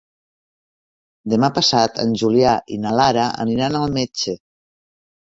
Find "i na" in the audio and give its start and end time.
2.77-2.95